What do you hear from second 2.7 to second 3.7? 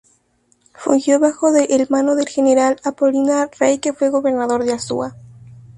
Apolinar